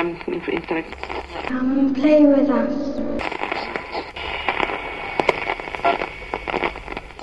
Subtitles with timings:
[0.00, 0.16] um,
[0.48, 0.94] intellect.
[1.48, 2.74] Come and play with us.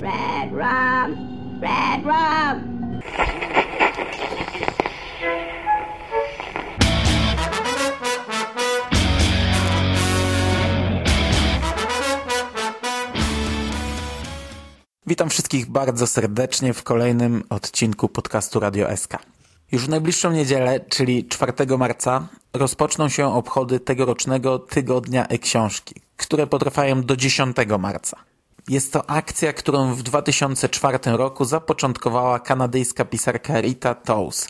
[0.01, 2.77] Red rum, red rum.
[15.07, 19.36] Witam wszystkich bardzo serdecznie w kolejnym odcinku podcastu Radio SK.
[19.71, 27.01] Już w najbliższą niedzielę, czyli 4 marca, rozpoczną się obchody tegorocznego Tygodnia e-Książki, które potrwają
[27.01, 28.17] do 10 marca.
[28.67, 34.47] Jest to akcja, którą w 2004 roku zapoczątkowała kanadyjska pisarka Rita Tows.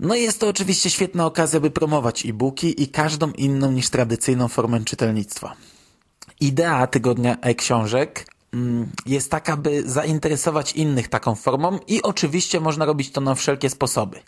[0.00, 4.48] No i jest to oczywiście świetna okazja, by promować e-booki i każdą inną niż tradycyjną
[4.48, 5.56] formę czytelnictwa.
[6.40, 8.31] Idea Tygodnia e-Książek
[9.06, 14.20] jest taka, by zainteresować innych taką formą i oczywiście można robić to na wszelkie sposoby.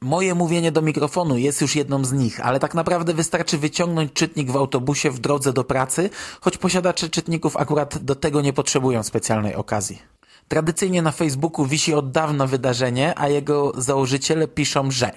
[0.00, 4.50] Moje mówienie do mikrofonu jest już jedną z nich, ale tak naprawdę wystarczy wyciągnąć czytnik
[4.50, 6.10] w autobusie w drodze do pracy,
[6.40, 10.02] choć posiadacze czytników akurat do tego nie potrzebują specjalnej okazji.
[10.48, 15.12] Tradycyjnie na Facebooku wisi od dawna wydarzenie, a jego założyciele piszą, że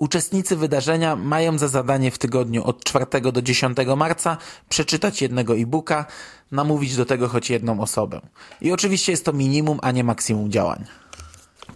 [0.00, 4.36] Uczestnicy wydarzenia mają za zadanie w tygodniu od 4 do 10 marca
[4.68, 6.06] przeczytać jednego e-booka,
[6.52, 8.20] namówić do tego choć jedną osobę.
[8.60, 10.84] I oczywiście jest to minimum, a nie maksimum działań.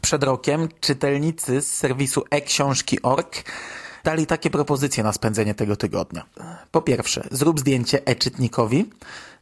[0.00, 3.44] Przed rokiem czytelnicy z serwisu e-książki.org
[4.04, 6.24] dali takie propozycje na spędzenie tego tygodnia.
[6.70, 8.90] Po pierwsze, zrób zdjęcie e-czytnikowi,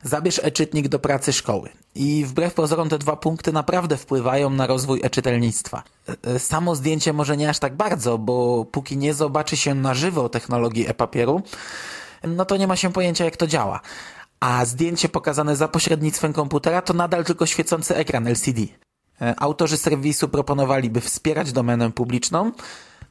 [0.03, 1.69] zabierz e-czytnik do pracy szkoły.
[1.95, 5.83] I wbrew pozorom te dwa punkty naprawdę wpływają na rozwój e-czytelnictwa.
[6.27, 10.29] E, Samo zdjęcie może nie aż tak bardzo, bo póki nie zobaczy się na żywo
[10.29, 11.43] technologii e-papieru,
[12.25, 13.81] no to nie ma się pojęcia jak to działa.
[14.43, 18.61] A zdjęcie pokazane za pośrednictwem komputera to nadal tylko świecący ekran LCD.
[19.21, 22.53] E, Autorzy serwisu proponowali, by wspierać domenę publiczną,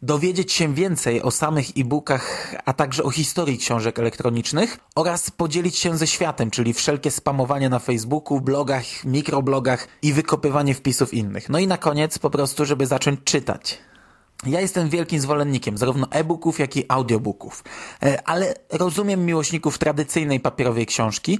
[0.01, 5.97] dowiedzieć się więcej o samych e-bookach, a także o historii książek elektronicznych oraz podzielić się
[5.97, 11.49] ze światem, czyli wszelkie spamowanie na Facebooku, blogach, mikroblogach i wykopywanie wpisów innych.
[11.49, 13.79] No i na koniec po prostu, żeby zacząć czytać.
[14.45, 17.63] Ja jestem wielkim zwolennikiem zarówno e-booków, jak i audiobooków,
[18.03, 21.39] E, ale rozumiem miłośników tradycyjnej papierowej książki,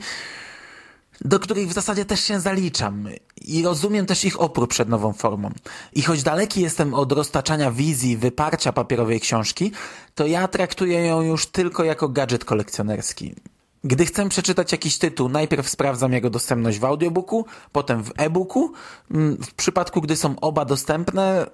[1.22, 3.10] do których w zasadzie też się zaliczam
[3.42, 5.52] i rozumiem też ich opór przed nową formą.
[5.94, 9.72] I choć daleki jestem od roztaczania wizji, wyparcia papierowej książki,
[10.16, 13.36] to ja traktuję ją już tylko jako gadżet kolekcjonerski.
[13.84, 18.72] Gdy chcę przeczytać jakiś tytuł, najpierw sprawdzam jego dostępność w audiobooku, potem w e-booku.
[19.12, 21.46] Mm, W przypadku, gdy są oba dostępne,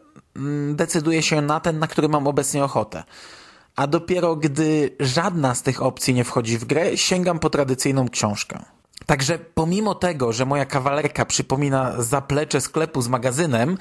[0.73, 3.03] decyduję się na ten, na który mam obecnie ochotę.
[3.75, 8.59] A dopiero gdy żadna z tych opcji nie wchodzi w grę, sięgam po tradycyjną książkę.
[9.05, 13.77] Także pomimo tego, że moja kawalerka przypomina zaplecze sklepu z magazynem,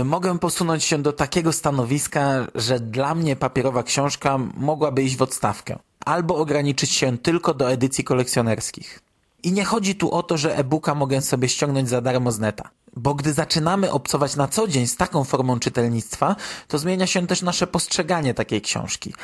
[0.00, 5.22] y, mogę posunąć się do takiego stanowiska, że dla mnie papierowa książka mogłaby iść w
[5.22, 5.78] odstawkę.
[6.04, 9.00] Albo ograniczyć się tylko do edycji kolekcjonerskich.
[9.42, 12.70] I nie chodzi tu o to, że e-booka mogę sobie ściągnąć za darmo z neta.
[13.02, 16.36] Bo gdy zaczynamy obcować na co dzień z taką formą czytelnictwa,
[16.68, 19.14] to zmienia się też nasze postrzeganie takiej książki.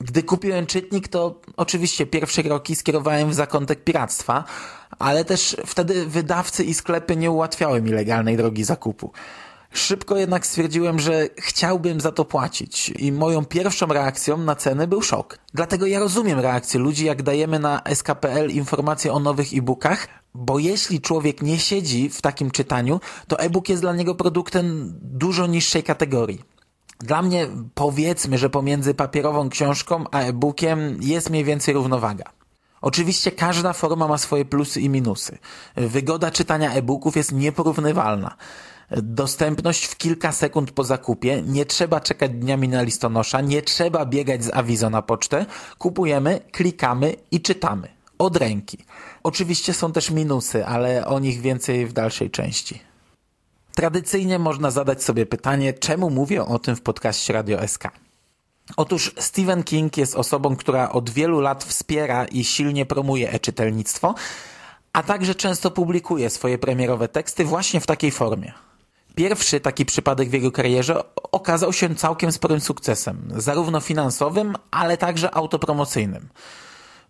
[0.00, 4.44] Gdy kupiłem czytnik, to oczywiście pierwsze kroki skierowałem w zakątek piractwa,
[4.98, 9.12] ale też wtedy wydawcy i sklepy nie ułatwiały mi legalnej drogi zakupu.
[9.72, 15.02] Szybko jednak stwierdziłem, że chciałbym za to płacić i moją pierwszą reakcją na ceny był
[15.02, 15.38] szok.
[15.54, 21.00] Dlatego ja rozumiem reakcję ludzi, jak dajemy na SKPL informacje o nowych e-bookach, bo jeśli
[21.00, 26.40] człowiek nie siedzi w takim czytaniu, to e-book jest dla niego produktem dużo niższej kategorii.
[27.00, 32.24] Dla mnie powiedzmy, że pomiędzy papierową książką a e-bookiem jest mniej więcej równowaga.
[32.80, 35.38] Oczywiście każda forma ma swoje plusy i minusy.
[35.76, 38.36] Wygoda czytania e-booków jest nieporównywalna.
[38.90, 44.44] Dostępność w kilka sekund po zakupie, nie trzeba czekać dniami na listonosza, nie trzeba biegać
[44.44, 45.46] z awizo na pocztę,
[45.78, 47.93] kupujemy, klikamy i czytamy.
[48.18, 48.78] Od ręki.
[49.22, 52.80] Oczywiście są też minusy, ale o nich więcej w dalszej części.
[53.74, 57.84] Tradycyjnie można zadać sobie pytanie, czemu mówię o tym w podcaście Radio SK.
[58.76, 64.14] Otóż Stephen King jest osobą, która od wielu lat wspiera i silnie promuje e-czytelnictwo,
[64.92, 68.52] a także często publikuje swoje premierowe teksty właśnie w takiej formie.
[69.14, 71.02] Pierwszy taki przypadek w jego karierze
[71.32, 76.28] okazał się całkiem sporym sukcesem, zarówno finansowym, ale także autopromocyjnym.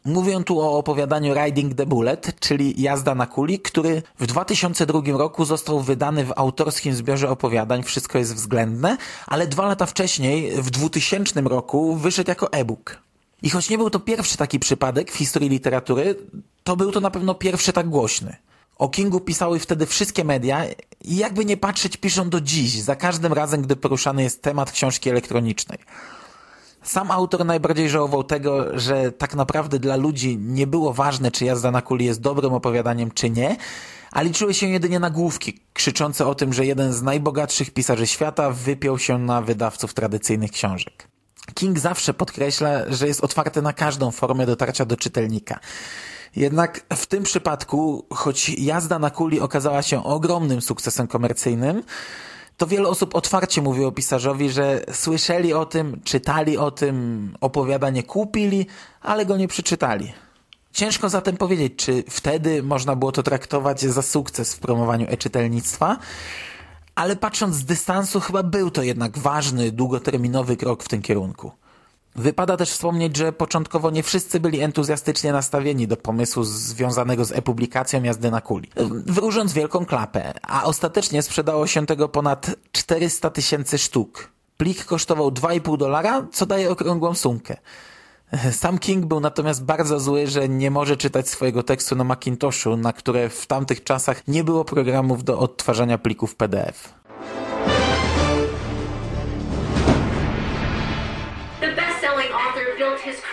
[0.04, 5.44] Mówię tu o opowiadaniu Riding the Bullet, czyli Jazda na kuli, który w 2002 roku
[5.44, 8.96] został wydany w autorskim zbiorze opowiadań Wszystko jest względne,
[9.26, 12.98] ale dwa lata wcześniej, w 2000 roku, wyszedł jako e-book.
[13.42, 16.16] I choć nie był to pierwszy taki przypadek w historii literatury,
[16.64, 18.36] to był to na pewno pierwszy tak głośny.
[18.78, 20.64] O Kingu pisały wtedy wszystkie media
[21.04, 25.10] i jakby nie patrzeć piszą do dziś, za każdym razem, gdy poruszany jest temat książki
[25.10, 25.78] elektronicznej.
[26.84, 31.70] Sam autor najbardziej żałował tego, że tak naprawdę dla ludzi nie było ważne, czy jazda
[31.70, 33.56] na kuli jest dobrym opowiadaniem, czy nie,
[34.12, 38.98] a liczyły się jedynie nagłówki, krzyczące o tym, że jeden z najbogatszych pisarzy świata wypiął
[38.98, 41.08] się na wydawców tradycyjnych książek.
[41.54, 45.60] King zawsze podkreśla, że jest otwarty na każdą formę dotarcia do czytelnika.
[46.37, 51.82] Jednak w tym przypadku, choć jazda na kuli okazała się ogromnym sukcesem komercyjnym,
[52.56, 58.02] to wiele osób otwarcie mówi o pisarzowi, że słyszeli o tym, czytali o tym, opowiadanie
[58.02, 58.66] kupili,
[59.00, 60.12] ale go nie przeczytali.
[60.72, 65.98] Ciężko zatem powiedzieć, czy wtedy można było to traktować za sukces w promowaniu e-czytelnictwa,
[66.94, 71.52] ale patrząc z dystansu chyba był to jednak ważny, długoterminowy krok w tym kierunku.
[72.16, 78.02] Wypada też wspomnieć, że początkowo nie wszyscy byli entuzjastycznie nastawieni do pomysłu związanego z e-publikacją
[78.02, 78.70] jazdy na kuli,
[79.06, 84.28] wróżąc wielką klapę, a ostatecznie sprzedało się tego ponad 400 tysięcy sztuk.
[84.56, 87.56] Plik kosztował 2,5 dolara, co daje okrągłą sumkę.
[88.52, 92.93] Sam King był natomiast bardzo zły, że nie może czytać swojego tekstu na Macintoshu, na
[92.93, 96.94] które w tamtych czasach nie było programów do odtwarzania plików PDF.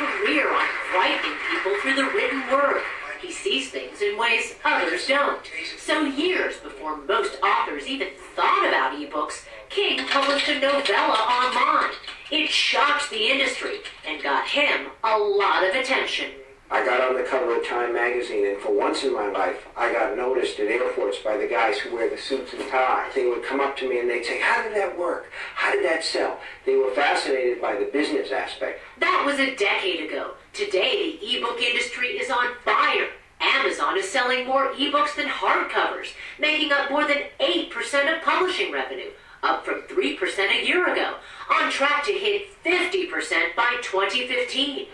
[0.06, 2.81] Career on frightening people through the written word.
[3.21, 5.39] He sees things in ways others don't.
[5.77, 11.94] So years before most authors even thought about ebooks, King published a novella online.
[12.31, 16.31] It shocked the industry and got him a lot of attention.
[16.71, 19.91] I got on the cover of Time magazine, and for once in my life, I
[19.91, 23.13] got noticed at airports by the guys who wear the suits and ties.
[23.13, 25.25] They would come up to me and they'd say, How did that work?
[25.56, 26.39] How did that sell?
[26.65, 28.79] They were fascinated by the business aspect.
[29.00, 30.35] That was a decade ago.
[30.53, 33.09] Today, the ebook industry is on fire.
[33.41, 39.09] Amazon is selling more ebooks than hardcovers, making up more than 8% of publishing revenue,
[39.44, 41.15] up from 3% a year ago,
[41.53, 44.88] on track to hit 50% by 2015.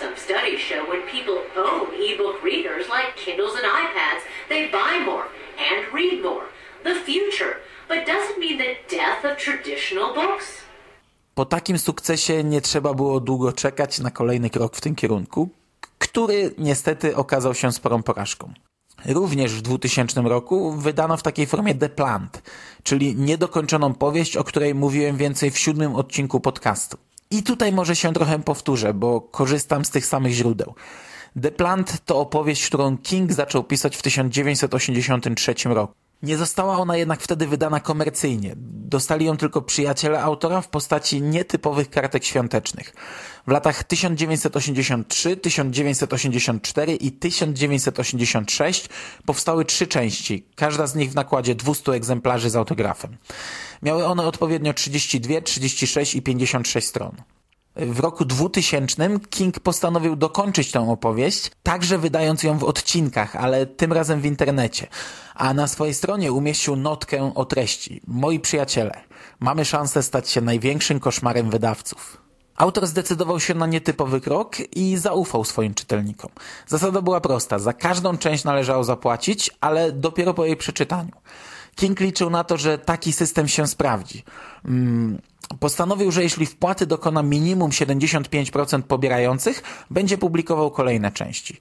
[0.00, 5.26] Some studies show when people own ebook readers like Kindles and iPads, they buy more
[5.68, 6.44] and read more.
[6.84, 7.54] The future.
[7.88, 8.06] But
[8.38, 10.46] mean the death of traditional books.
[11.34, 15.48] Po takim sukcesie nie trzeba było długo czekać na kolejny krok w tym kierunku,
[15.98, 18.52] który niestety okazał się sporą porażką.
[19.04, 22.42] Również w 2000 roku wydano w takiej formie The Plant,
[22.82, 26.96] czyli niedokończoną powieść, o której mówiłem więcej w siódmym odcinku podcastu.
[27.30, 30.74] I tutaj może się trochę powtórzę, bo korzystam z tych samych źródeł.
[31.42, 35.94] The Plant to opowieść, którą King zaczął pisać w 1983 roku.
[36.22, 38.54] Nie została ona jednak wtedy wydana komercyjnie.
[38.88, 42.92] Dostali ją tylko przyjaciele autora w postaci nietypowych kartek świątecznych.
[43.46, 48.88] W latach 1983, 1984 i 1986
[49.26, 53.16] powstały trzy części, każda z nich w nakładzie 200 egzemplarzy z autografem.
[53.82, 57.12] Miały one odpowiednio 32, 36 i 56 stron.
[57.76, 63.92] W roku 2000 King postanowił dokończyć tę opowieść, także wydając ją w odcinkach, ale tym
[63.92, 64.86] razem w internecie.
[65.34, 68.00] A na swojej stronie umieścił notkę o treści.
[68.06, 69.00] Moi przyjaciele,
[69.40, 72.26] mamy szansę stać się największym koszmarem wydawców.
[72.56, 76.30] Autor zdecydował się na nietypowy krok i zaufał swoim czytelnikom.
[76.66, 77.58] Zasada była prosta.
[77.58, 81.12] Za każdą część należało zapłacić, ale dopiero po jej przeczytaniu.
[81.76, 84.24] King liczył na to, że taki system się sprawdzi.
[84.62, 85.18] Hmm
[85.60, 91.60] postanowił, że jeśli wpłaty dokona minimum 75% pobierających, będzie publikował kolejne części.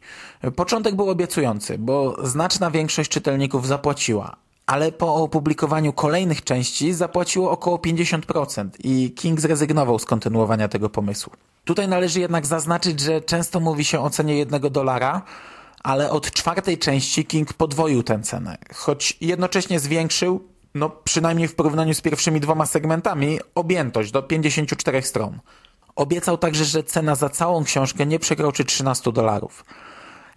[0.56, 7.78] Początek był obiecujący, bo znaczna większość czytelników zapłaciła, ale po opublikowaniu kolejnych części zapłaciło około
[7.78, 11.34] 50% i King zrezygnował z kontynuowania tego pomysłu.
[11.66, 15.22] Tutaj należy jednak zaznaczyć, że często mówi się o cenie jednego dolara,
[15.86, 21.94] ale od czwartej części King podwoił tę cenę, choć jednocześnie zwiększył no przynajmniej w porównaniu
[21.94, 25.40] z pierwszymi dwoma segmentami, objętość do 54 stron.
[25.96, 29.66] Obiecał także, że cena za całą książkę nie przekroczy 13 dolarów.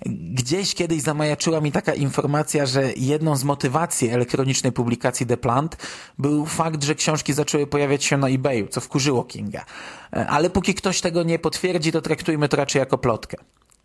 [0.06, 5.76] Gdzieś kiedyś zamajaczyła mi taka informacja, że jedną z motywacji elektronicznej publikacji The Plant
[6.18, 9.64] był fakt, że książki zaczęły pojawiać się na eBayu, co wkurzyło Kinga.
[10.10, 13.36] Ale póki ktoś tego nie potwierdzi, to traktujmy to raczej jako plotkę.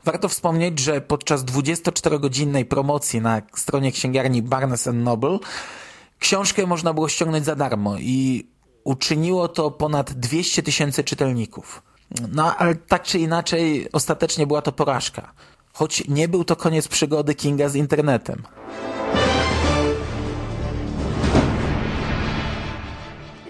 [0.06, 5.40] Warto wspomnieć, że podczas 24-godzinnej promocji na stronie księgarni Barnes Noble
[6.24, 8.48] Książkę można było ściągnąć za darmo i
[8.84, 11.84] uczyniło to ponad 200 tysięcy czytelników.
[12.32, 15.34] No ale tak czy inaczej, ostatecznie była to porażka.
[15.74, 18.44] Choć nie był to koniec przygody Kinga z internetem.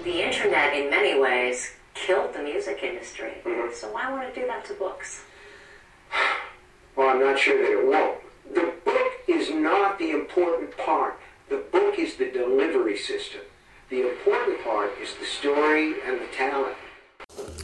[0.04, 3.30] The internet in many ways killed the music industry.
[3.74, 5.22] So why want to do that to books?
[6.98, 8.16] Well, I'm not sure that it won't.
[8.54, 11.14] The book is not the important part.
[11.50, 13.42] The book is the delivery system.
[13.90, 16.76] The important part is the story and the talent.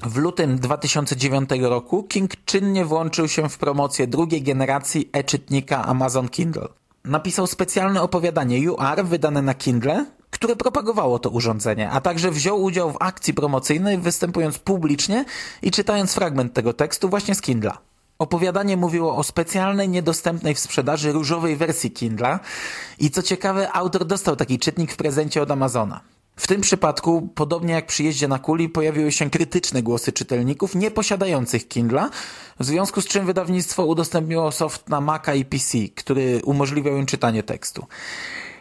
[0.04, 6.68] W lutym 2009 roku King czynnie włączył się w promocję drugiej generacji e-czytnika Amazon Kindle.
[7.06, 12.92] Napisał specjalne opowiadanie UR wydane na Kindle, które propagowało to urządzenie, a także wziął udział
[12.92, 15.26] w akcji promocyjnej, występując publicznie
[15.62, 17.89] i czytając fragment tego tekstu właśnie z Kindla.
[18.20, 22.40] Opowiadanie mówiło o specjalnej, niedostępnej w sprzedaży różowej wersji Kindla
[23.00, 26.02] i co ciekawe, autor dostał taki czytnik w prezencie od Amazona.
[26.36, 31.68] W tym przypadku, podobnie jak przy jeździe na kuli, pojawiły się krytyczne głosy czytelników nieposiadających
[31.68, 32.10] Kindla,
[32.60, 37.44] w związku z czym wydawnictwo udostępniło soft na Maca i PC, który umożliwiał im czytanie
[37.44, 37.86] tekstu.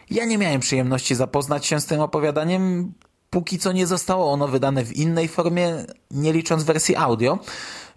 [0.09, 2.93] Ja nie miałem przyjemności zapoznać się z tym opowiadaniem,
[3.29, 7.39] póki co nie zostało ono wydane w innej formie, nie licząc wersji audio.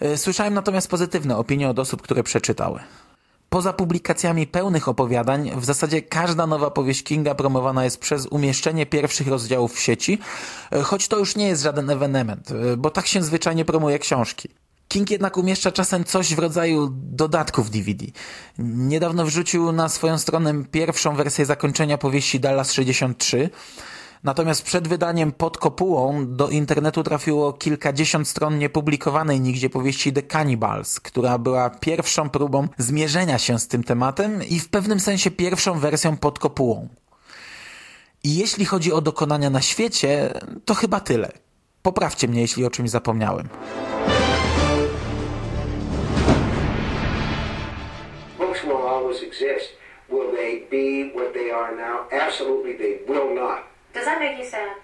[0.00, 2.80] E, słyszałem natomiast pozytywne opinie od osób, które przeczytały.
[3.48, 9.28] Poza publikacjami pełnych opowiadań, w zasadzie każda nowa powieść Kinga promowana jest przez umieszczenie pierwszych
[9.28, 10.18] rozdziałów w sieci,
[10.70, 14.48] e, choć to już nie jest żaden ewenement, e, bo tak się zwyczajnie promuje książki.
[14.88, 18.06] King jednak umieszcza czasem coś w rodzaju dodatków DVD.
[18.58, 23.50] Niedawno wrzucił na swoją stronę pierwszą wersję zakończenia powieści Dallas 63,
[24.24, 31.00] Natomiast przed wydaniem pod kopułą do internetu trafiło kilkadziesiąt stron niepublikowanej nigdzie powieści The Cannibals,
[31.00, 36.16] która była pierwszą próbą zmierzenia się z tym tematem i w pewnym sensie pierwszą wersją
[36.16, 36.88] pod kopułą.
[38.24, 41.32] I jeśli chodzi o dokonania na świecie, to chyba tyle.
[41.82, 43.48] Poprawcie mnie, jeśli o czymś zapomniałem.
[48.64, 49.76] Will always exist.
[50.08, 52.06] Will they be what they are now?
[52.26, 53.71] Absolutely, they will not.
[53.94, 54.76] Does that make you sad?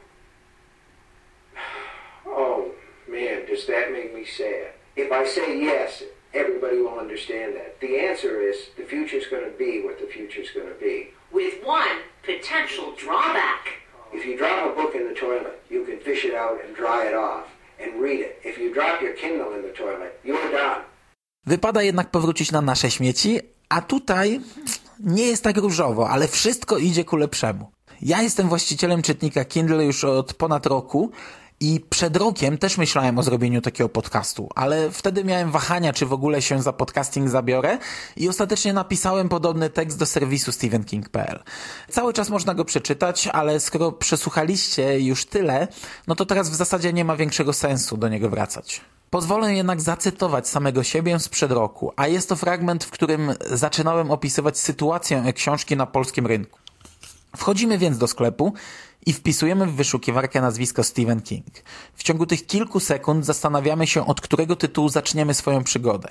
[2.26, 2.70] Oh,
[3.08, 4.72] man, does that make me sad?
[4.96, 6.02] If I say yes,
[6.34, 7.80] everybody will understand that.
[7.80, 10.96] The answer is the future's going to be what the future's going to be.
[11.32, 13.64] With one potential drawback.
[14.12, 17.06] If you drop a book in the toilet, you can fish it out and dry
[17.10, 17.46] it off
[17.80, 18.40] and read it.
[18.44, 20.82] If you drop your Kindle in the toilet, you're done.
[21.46, 24.40] Wypada jednak powrócić na nasze śmieci, a tutaj
[25.00, 27.72] nie jest tak różowo, ale wszystko idzie ku lepszemu.
[28.02, 31.10] Ja jestem właścicielem czytnika Kindle już od ponad roku
[31.60, 36.12] i przed rokiem też myślałem o zrobieniu takiego podcastu, ale wtedy miałem wahania, czy w
[36.12, 37.78] ogóle się za podcasting zabiorę
[38.16, 41.42] i ostatecznie napisałem podobny tekst do serwisu stephenking.pl.
[41.90, 45.68] Cały czas można go przeczytać, ale skoro przesłuchaliście już tyle,
[46.06, 48.80] no to teraz w zasadzie nie ma większego sensu do niego wracać.
[49.10, 54.58] Pozwolę jednak zacytować samego siebie sprzed roku, a jest to fragment, w którym zaczynałem opisywać
[54.58, 56.58] sytuację książki na polskim rynku.
[57.38, 58.52] Wchodzimy więc do sklepu
[59.06, 61.46] i wpisujemy w wyszukiwarkę nazwisko Stephen King.
[61.94, 66.08] W ciągu tych kilku sekund zastanawiamy się, od którego tytułu zaczniemy swoją przygodę.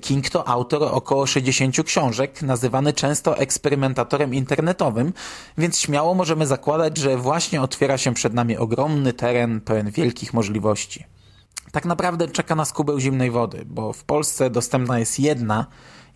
[0.00, 5.12] King to autor około 60 książek, nazywany często eksperymentatorem internetowym,
[5.58, 11.04] więc śmiało możemy zakładać, że właśnie otwiera się przed nami ogromny teren pełen wielkich możliwości.
[11.72, 15.66] Tak naprawdę czeka nas kubeł zimnej wody, bo w Polsce dostępna jest jedna,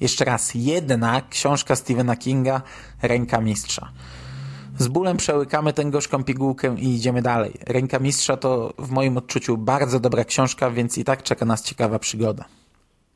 [0.01, 2.63] jeszcze raz jedna książka Stephena Kinga,
[3.03, 3.93] Ręka Mistrza.
[4.79, 7.55] Z bólem przełykamy tę gorzką pigułkę i idziemy dalej.
[7.67, 11.99] Ręka Mistrza to w moim odczuciu bardzo dobra książka, więc i tak czeka nas ciekawa
[11.99, 12.45] przygoda.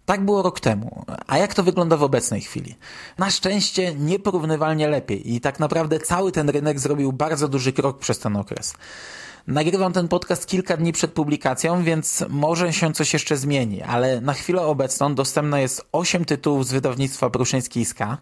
[0.06, 1.04] Tak było rok temu.
[1.26, 2.74] A jak to wygląda w obecnej chwili?
[3.18, 8.18] Na szczęście nieporównywalnie lepiej i tak naprawdę cały ten rynek zrobił bardzo duży krok przez
[8.18, 8.74] ten okres.
[9.46, 14.32] Nagrywam ten podcast kilka dni przed publikacją, więc może się coś jeszcze zmieni, ale na
[14.34, 18.18] chwilę obecną dostępne jest 8 tytułów z wydawnictwa Pruszyński Ska,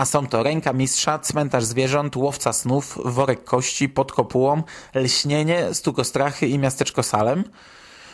[0.00, 4.62] a są to Ręka Mistrza, Cmentarz Zwierząt, Łowca Snów, Worek Kości, Pod Kopułą,
[4.94, 7.44] Lśnienie, Stukostrachy i Miasteczko Salem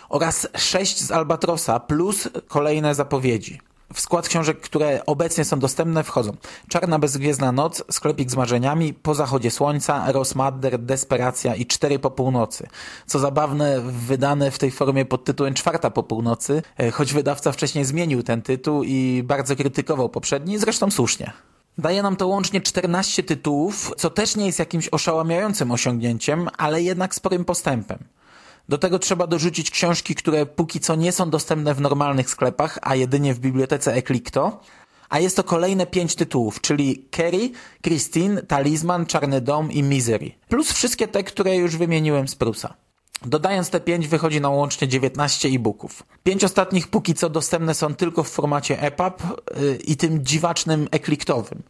[0.09, 3.61] oraz sześć z Albatrosa plus kolejne zapowiedzi.
[3.95, 6.37] W skład książek, które obecnie są dostępne wchodzą
[6.69, 12.67] Czarna Bezgwiezdna Noc, Sklepik z Marzeniami, Po Zachodzie Słońca, Rosmadder, Desperacja i Cztery po północy.
[13.07, 17.85] Co zabawne, wydane w tej formie pod tytułem Czwarta po północy, e, choć wydawca wcześniej
[17.85, 21.33] zmienił ten tytuł i bardzo krytykował poprzedni, zresztą słusznie.
[21.79, 27.15] Daje nam to łącznie 14 tytułów, co też nie jest jakimś oszałamiającym osiągnięciem, ale jednak
[27.15, 27.99] sporym postępem.
[28.69, 32.95] Do tego trzeba dorzucić książki, które póki co nie są dostępne w normalnych sklepach, a
[32.95, 34.61] jedynie w bibliotece Eclicto.
[35.09, 37.51] A jest to kolejne pięć tytułów, czyli Kerry,
[37.83, 40.33] Christine, Talizman, Czarny Dom i Misery.
[40.49, 42.86] Plus wszystkie te, które już wymieniłem z Prusa.
[43.25, 46.03] Dodając te 5 wychodzi na łącznie 19 e-booków.
[46.25, 49.23] Pięć ostatnich póki co dostępne są tylko w formacie EPUB
[49.61, 51.63] yy, i tym dziwacznym ekliktowym.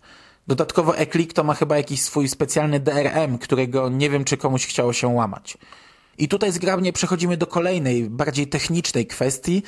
[0.46, 5.08] Dodatkowo Eklikto ma chyba jakiś swój specjalny DRM, którego nie wiem czy komuś chciało się
[5.08, 5.58] łamać.
[6.18, 9.62] I tutaj zgrabnie przechodzimy do kolejnej, bardziej technicznej kwestii,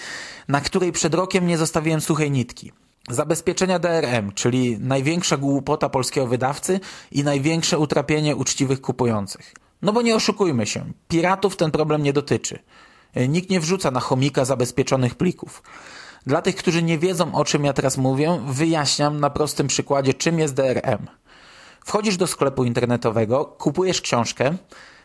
[0.49, 2.73] na której przed rokiem nie zostawiłem suchej nitki.
[3.11, 6.81] Zabezpieczenia DRM, czyli największa głupota polskiego wydawcy
[7.13, 9.55] i największe utrapienie uczciwych kupujących.
[9.83, 12.59] No bo nie oszukujmy się, piratów ten problem nie dotyczy.
[13.29, 15.63] Nikt nie wrzuca na chomika zabezpieczonych plików.
[16.27, 20.39] Dla tych, którzy nie wiedzą o czym ja teraz mówię, wyjaśniam na prostym przykładzie, czym
[20.39, 21.07] jest DRM.
[21.85, 24.57] Wchodzisz do sklepu internetowego, kupujesz książkę,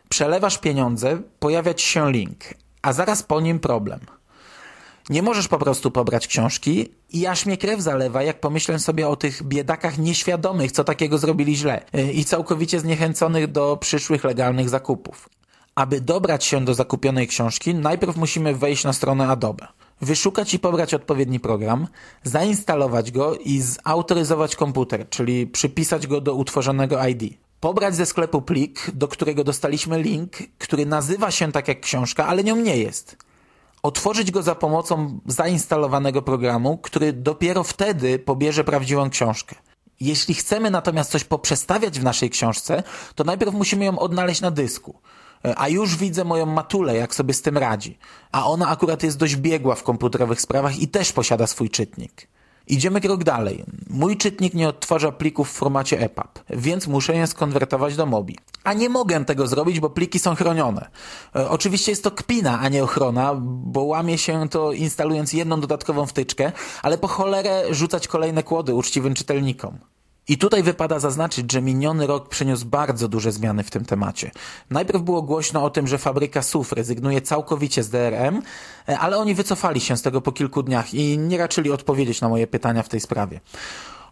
[0.10, 2.44] przelewasz pieniądze, pojawia ci się link,
[2.82, 4.00] a zaraz po nim problem.
[5.10, 9.16] Nie możesz po prostu pobrać książki i aż mnie krew zalewa, jak pomyślę sobie o
[9.16, 15.30] tych biedakach nieświadomych, co takiego zrobili źle i całkowicie zniechęconych do przyszłych legalnych zakupów.
[15.76, 19.68] Aby dobrać się do zakupionej książki, najpierw musimy wejść na stronę Adobe
[20.02, 21.88] wyszukać i pobrać odpowiedni program,
[22.24, 27.34] zainstalować go i zautoryzować komputer, czyli przypisać go do utworzonego ID.
[27.60, 32.44] Pobrać ze sklepu plik, do którego dostaliśmy link, który nazywa się tak jak książka, ale
[32.44, 33.18] nią nie jest.
[33.84, 39.56] Otworzyć go za pomocą zainstalowanego programu, który dopiero wtedy pobierze prawdziwą książkę.
[40.00, 42.84] Jeśli chcemy natomiast coś poprzestawiać w naszej książce,
[43.16, 45.00] to najpierw musimy ją odnaleźć na dysku.
[45.46, 47.98] E, a już widzę moją matulę, jak sobie z tym radzi.
[48.32, 52.28] A ona akurat jest dość biegła w komputerowych sprawach i też posiada swój czytnik.
[52.68, 53.64] Idziemy krok dalej.
[53.90, 58.38] Mój czytnik nie odtwarza plików w formacie EPUB, więc muszę je skonwertować do MOBI.
[58.64, 60.90] A nie mogę tego zrobić, bo pliki są chronione.
[61.36, 66.06] E, oczywiście jest to kpina, a nie ochrona, bo łamie się to instalując jedną dodatkową
[66.06, 66.52] wtyczkę,
[66.82, 69.78] ale po cholerę rzucać kolejne kłody uczciwym czytelnikom.
[70.28, 74.32] I tutaj wypada zaznaczyć, że miniony rok przyniósł bardzo duże zmiany w tym temacie.
[74.70, 78.42] Najpierw było głośno o tym, że fabryka SUF rezygnuje całkowicie z DRM,
[79.00, 82.48] ale oni wycofali się z tego po kilku dniach i nie raczyli odpowiedzieć na moje
[82.48, 83.40] pytania w tej sprawie.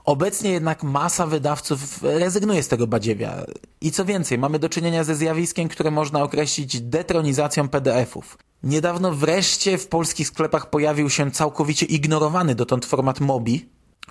[0.05, 3.45] Obecnie jednak masa wydawców rezygnuje z tego badziewia.
[3.81, 8.37] I co więcej, mamy do czynienia ze zjawiskiem, które można określić detronizacją PDF-ów.
[8.63, 13.69] Niedawno wreszcie w polskich sklepach pojawił się całkowicie ignorowany dotąd format MOBI,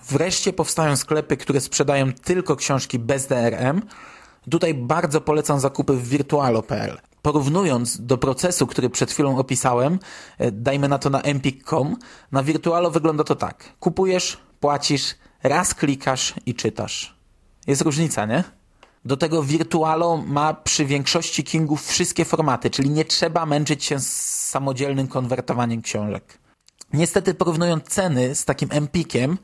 [0.09, 3.83] Wreszcie powstają sklepy, które sprzedają tylko książki bez DRM.
[4.51, 7.01] Tutaj bardzo polecam zakupy w virtualo.pl.
[7.23, 9.99] Porównując do procesu, który przed chwilą opisałem,
[10.39, 11.97] e, dajmy na to na empik.com,
[12.33, 13.75] na Virtualo wygląda to tak.
[13.81, 17.17] Kupujesz, płacisz, raz klikasz i czytasz.
[17.67, 18.45] Jest różnica, nie?
[19.05, 24.13] Do tego Virtualo ma przy większości Kingów wszystkie formaty, czyli nie trzeba męczyć się z
[24.49, 26.39] samodzielnym konwertowaniem książek.
[26.93, 29.39] Niestety porównując ceny z takim Empikiem,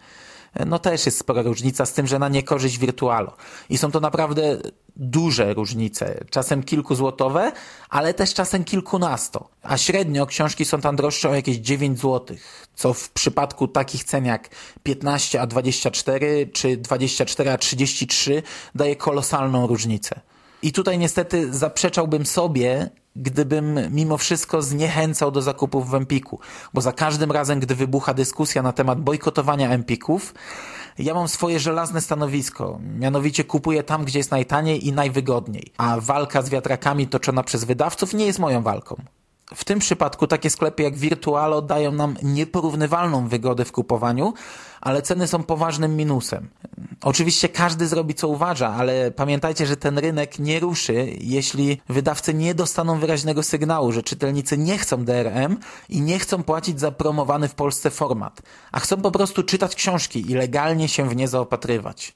[0.66, 3.36] no też jest spora różnica z tym, że na niekorzyść wirtualo.
[3.70, 4.58] I są to naprawdę
[4.96, 7.52] duże różnice, czasem kilkuzłotowe,
[7.88, 9.48] ale też czasem kilkunasto.
[9.62, 12.36] A średnio książki są tam droższe o jakieś 9 zł,
[12.74, 14.48] co w przypadku takich cen jak
[14.82, 18.42] 15 a 24 czy 24 a 33
[18.74, 20.20] daje kolosalną różnicę.
[20.66, 26.40] I tutaj niestety zaprzeczałbym sobie, gdybym mimo wszystko zniechęcał do zakupów w Empiku,
[26.74, 30.34] bo za każdym razem, gdy wybucha dyskusja na temat bojkotowania Empików,
[30.98, 36.42] ja mam swoje żelazne stanowisko, mianowicie kupuję tam, gdzie jest najtaniej i najwygodniej, a walka
[36.42, 38.96] z wiatrakami toczona przez wydawców nie jest moją walką.
[39.54, 44.34] W tym przypadku takie sklepy jak Virtualo dają nam nieporównywalną wygodę w kupowaniu,
[44.80, 46.48] ale ceny są poważnym minusem.
[47.02, 52.54] Oczywiście każdy zrobi co uważa, ale pamiętajcie, że ten rynek nie ruszy, jeśli wydawcy nie
[52.54, 55.56] dostaną wyraźnego sygnału, że czytelnicy nie chcą DRM
[55.88, 60.30] i nie chcą płacić za promowany w Polsce format, a chcą po prostu czytać książki
[60.30, 62.12] i legalnie się w nie zaopatrywać.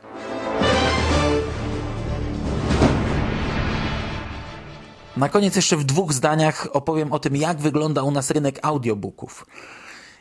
[5.21, 9.47] Na koniec jeszcze w dwóch zdaniach opowiem o tym, jak wygląda u nas rynek audiobooków.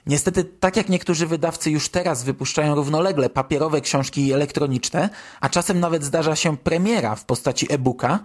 [0.05, 5.09] Niestety, tak jak niektórzy wydawcy już teraz wypuszczają równolegle papierowe książki elektroniczne,
[5.41, 8.19] a czasem nawet zdarza się premiera w postaci e-booka,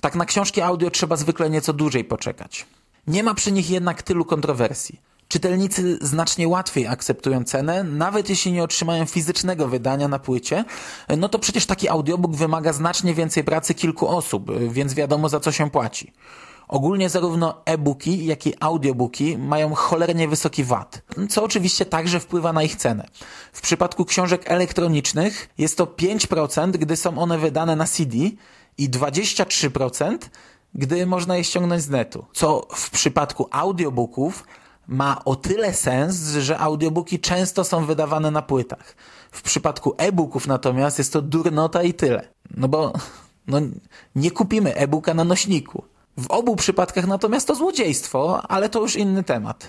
[0.00, 2.66] tak na książki audio trzeba zwykle nieco dłużej poczekać.
[3.06, 5.00] Nie ma przy nich jednak tylu kontrowersji.
[5.28, 10.64] Czytelnicy znacznie łatwiej akceptują cenę, nawet jeśli nie otrzymają fizycznego wydania na płycie,
[11.16, 15.52] no to przecież taki audiobook wymaga znacznie więcej pracy kilku osób, więc wiadomo za co
[15.52, 16.12] się płaci.
[16.68, 22.62] Ogólnie zarówno e-booki, jak i audiobooki mają cholernie wysoki VAT, co oczywiście także wpływa na
[22.62, 23.08] ich cenę.
[23.52, 28.16] W przypadku książek elektronicznych jest to 5%, gdy są one wydane na CD
[28.78, 30.18] i 23%,
[30.74, 32.24] gdy można je ściągnąć z netu.
[32.32, 34.44] Co w przypadku audiobooków
[34.88, 38.94] ma o tyle sens, że audiobooki często są wydawane na płytach.
[39.30, 42.28] W przypadku e-booków natomiast jest to durnota i tyle.
[42.56, 42.92] No bo
[43.46, 43.60] no,
[44.14, 45.84] nie kupimy e-booka na nośniku.
[46.16, 49.68] W obu przypadkach natomiast to złodziejstwo, ale to już inny temat.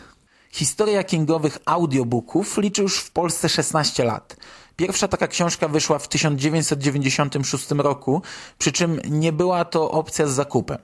[0.52, 4.36] Historia kingowych audiobooków liczy już w Polsce 16 lat.
[4.76, 8.22] Pierwsza taka książka wyszła w 1996 roku,
[8.58, 10.78] przy czym nie była to opcja z zakupem.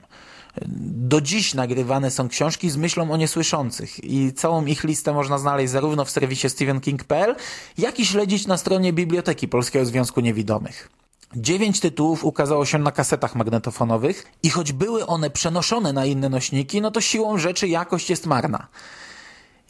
[0.82, 5.72] Do dziś nagrywane są książki z myślą o niesłyszących i całą ich listę można znaleźć
[5.72, 7.36] zarówno w serwisie stephenking.pl,
[7.78, 10.90] jak i śledzić na stronie Biblioteki Polskiego Związku Niewidomych.
[11.36, 16.82] Dziewięć tytułów ukazało się na kasetach magnetofonowych i choć były one przenoszone na inne nośniki,
[16.82, 18.68] no to siłą rzeczy jakość jest marna.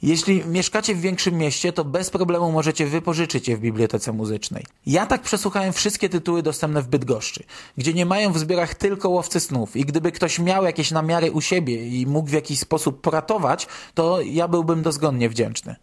[0.03, 4.65] Jeśli mieszkacie w większym mieście, to bez problemu możecie wypożyczyć je w bibliotece muzycznej.
[4.85, 7.43] Ja tak przesłuchałem wszystkie tytuły dostępne w Bydgoszczy,
[7.77, 11.41] gdzie nie mają w zbiorach tylko łowcy snów i gdyby ktoś miał jakieś namiary u
[11.41, 15.75] siebie i mógł w jakiś sposób poratować, to ja byłbym dozgonnie wdzięczny.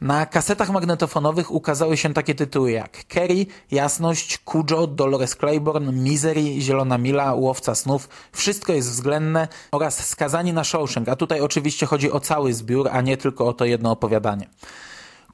[0.00, 6.98] Na kasetach magnetofonowych ukazały się takie tytuły jak Kerry, Jasność, Kujo, Dolores Claiborne, Misery, Zielona
[6.98, 12.20] Mila, Łowca Snów, Wszystko jest względne oraz Skazani na Shawshank, a tutaj oczywiście chodzi o
[12.20, 14.46] cały zbiór, a nie tylko o to jedno opowiadanie.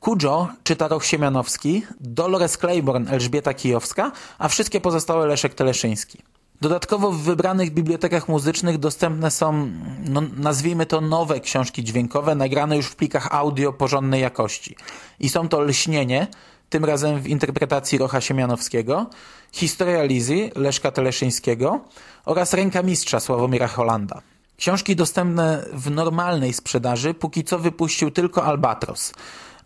[0.00, 6.18] Kujo czyta Roch Siemianowski, Dolores Claiborne Elżbieta Kijowska, a wszystkie pozostałe Leszek Teleszyński.
[6.60, 9.70] Dodatkowo w wybranych bibliotekach muzycznych dostępne są,
[10.08, 14.76] no, nazwijmy to nowe książki dźwiękowe, nagrane już w plikach audio porządnej jakości.
[15.20, 16.26] I są to Lśnienie,
[16.70, 19.06] tym razem w interpretacji Rocha Siemianowskiego,
[19.52, 21.80] Historia Lizy Leszka Teleszyńskiego
[22.24, 24.22] oraz Ręka Mistrza Sławomira Holanda.
[24.56, 29.12] Książki dostępne w normalnej sprzedaży póki co wypuścił tylko Albatros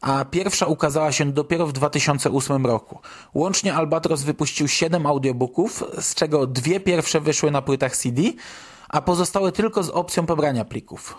[0.00, 2.98] a pierwsza ukazała się dopiero w 2008 roku.
[3.34, 8.22] Łącznie Albatros wypuścił 7 audiobooków, z czego dwie pierwsze wyszły na płytach CD,
[8.88, 11.16] a pozostałe tylko z opcją pobrania plików.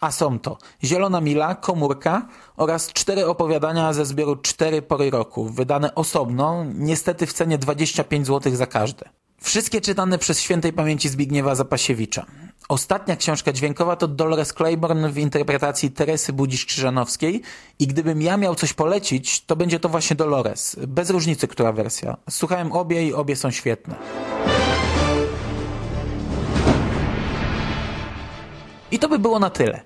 [0.00, 5.94] A są to Zielona Mila, Komórka oraz cztery opowiadania ze zbioru Cztery Pory Roku, wydane
[5.94, 9.08] osobno, niestety w cenie 25 zł za każde.
[9.42, 12.26] Wszystkie czytane przez świętej pamięci Zbigniewa Zapasiewicza.
[12.68, 17.40] Ostatnia książka dźwiękowa to Dolores Claiborne w interpretacji Teresy Budzisz-Krzyżanowskiej
[17.78, 20.76] i gdybym ja miał coś polecić, to będzie to właśnie Dolores.
[20.86, 22.16] Bez różnicy, która wersja.
[22.30, 23.94] Słuchałem obie i obie są świetne.
[28.90, 29.80] I to by było na tyle.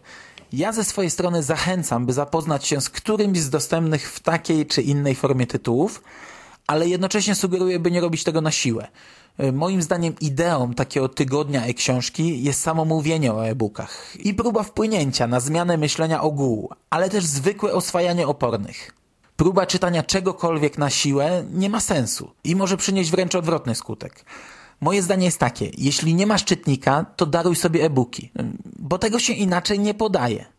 [0.53, 4.83] Ja ze swojej strony zachęcam, by zapoznać się z którymś z dostępnych w takiej czy
[4.83, 6.03] innej formie tytułów,
[6.67, 8.89] ale jednocześnie sugeruję, by nie robić tego na siłę.
[9.39, 15.27] E, moim zdaniem ideą takiego tygodnia e-książki jest samo mówienie o e-bookach i próba wpłynięcia
[15.27, 18.91] na zmianę myślenia ogółu, ale też zwykłe oswajanie opornych.
[19.37, 24.25] Próba czytania czegokolwiek na siłę nie ma sensu i może przynieść wręcz odwrotny skutek.
[24.81, 28.33] Moje zdanie jest takie, jeśli nie masz czytnika, to daruj sobie e-booki,
[28.79, 30.56] bo tego się inaczej nie podaje.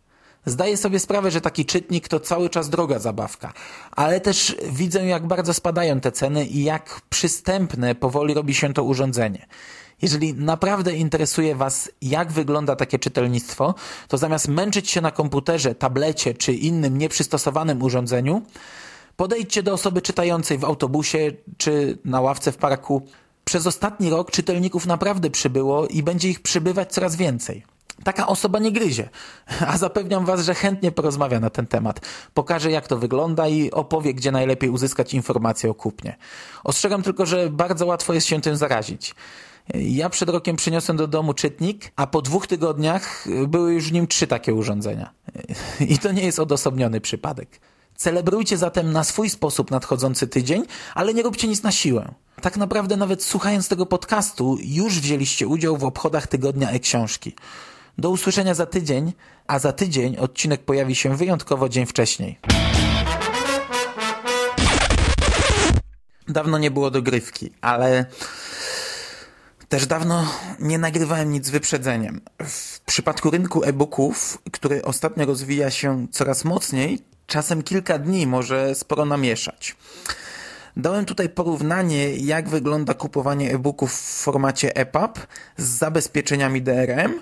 [0.48, 3.54] Zdaję sobie sprawę, że taki czytnik to cały czas droga zabawka,
[3.92, 8.84] ale też widzę, jak bardzo spadają te ceny i jak przystępne powoli robi się to
[8.84, 9.46] urządzenie.
[10.02, 13.76] Jeżeli naprawdę interesuje Was, jak wygląda takie czytelnictwo,
[14.08, 18.42] to zamiast męczyć się na komputerze, tablecie czy innym nieprzystosowanym urządzeniu,
[19.16, 23.08] podejdźcie do osoby czytającej w autobusie czy na ławce w parku.
[23.46, 27.77] Przez ostatni rok czytelników naprawdę przybyło i będzie ich przybywać coraz więcej.
[28.04, 29.10] Taka osoba nie gryzie,
[29.68, 32.00] a zapewniam Was, że chętnie porozmawia na ten temat.
[32.34, 36.16] Pokaże jak to wygląda i opowie, gdzie najlepiej uzyskać informacje o kupnie.
[36.64, 39.16] Ostrzegam tylko, że bardzo łatwo jest się tym zarazić.
[39.74, 44.08] Ja przed rokiem przyniosłem do domu czytnik, a po dwóch tygodniach były już w nim
[44.08, 45.10] trzy takie urządzenia.
[45.80, 47.60] I to nie jest odosobniony przypadek.
[47.96, 52.14] Celebrujcie zatem na swój sposób nadchodzący tydzień, ale nie róbcie nic na siłę.
[52.42, 57.36] Tak naprawdę nawet słuchając tego podcastu już wzięliście udział w obchodach tygodnia e-książki.
[57.98, 59.14] Do usłyszenia za tydzień,
[59.48, 62.40] a za tydzień odcinek pojawi się wyjątkowo dzień wcześniej.
[66.28, 68.06] Dawno nie było dogrywki, ale
[69.70, 72.22] też dawno nie nagrywałem nic z wyprzedzeniem.
[72.44, 79.06] W przypadku rynku e-booków, który ostatnio rozwija się coraz mocniej, czasem kilka dni może sporo
[79.06, 79.76] namieszać.
[80.78, 87.14] Dałem tutaj porównanie, jak wygląda kupowanie e-booków w formacie EPUB z zabezpieczeniami DRM,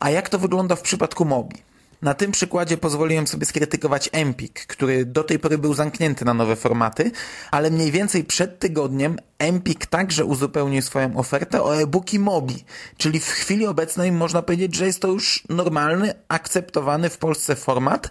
[0.00, 1.56] a jak to wygląda w przypadku Mobi?
[2.02, 6.56] Na tym przykładzie pozwoliłem sobie skrytykować Empik, który do tej pory był zamknięty na nowe
[6.56, 7.10] formaty,
[7.50, 12.64] ale mniej więcej przed tygodniem Empik także uzupełnił swoją ofertę o e-booki Mobi,
[12.96, 18.10] czyli w chwili obecnej można powiedzieć, że jest to już normalny, akceptowany w Polsce format,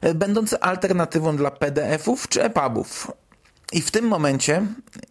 [0.00, 3.12] e, będący alternatywą dla PDF-ów czy EPUBów.
[3.72, 4.66] I w tym momencie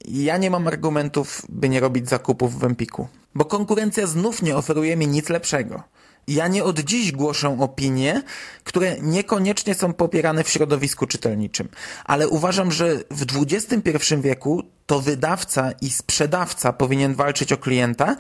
[0.06, 4.98] ja nie mam argumentów, by nie robić zakupów w Empiku, bo konkurencja znów nie oferuje
[4.98, 5.84] mi nic lepszego.
[6.28, 8.24] Ja nie od dziś głoszę opinie,
[8.64, 11.70] które niekoniecznie są popierane w środowisku czytelniczym,
[12.06, 18.16] ale uważam, że w XXI wieku to wydawca i sprzedawca powinien walczyć o klienta,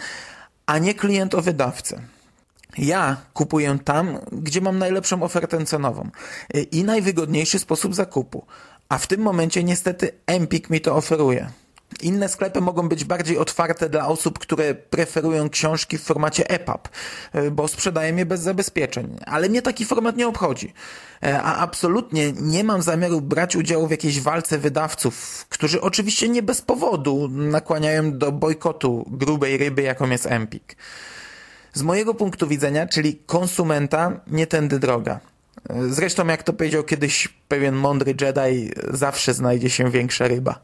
[0.65, 2.02] a nie klient o wydawcę.
[2.78, 6.10] Ja kupuję tam, gdzie mam najlepszą ofertę cenową
[6.72, 8.46] i najwygodniejszy sposób zakupu,
[8.89, 11.50] a w tym momencie niestety Empik mi to oferuje.
[12.02, 16.89] Inne sklepy mogą być bardziej otwarte dla osób, które preferują książki w formacie EPUB,
[17.34, 19.17] e, bo sprzedają je bez zabezpieczeń.
[19.26, 20.73] Ale mnie taki format nie obchodzi.
[21.23, 26.43] E, a absolutnie nie mam zamiaru brać udziału w jakiejś walce wydawców, którzy oczywiście nie
[26.43, 30.76] bez powodu nakłaniają do bojkotu grubej ryby, jaką jest Empik.
[31.73, 35.19] Z mojego punktu widzenia, czyli konsumenta, nie tędy droga.
[35.69, 40.60] E, zresztą, jak to powiedział kiedyś pewien mądry Jedi, zawsze znajdzie się większa ryba.